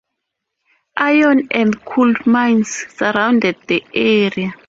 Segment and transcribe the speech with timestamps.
[0.97, 4.51] Iron and coal mines surrounded the area.